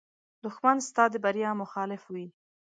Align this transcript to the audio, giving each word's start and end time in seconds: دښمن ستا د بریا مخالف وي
دښمن 0.43 0.77
ستا 0.89 1.03
د 1.11 1.15
بریا 1.23 1.51
مخالف 1.61 2.03
وي 2.13 2.27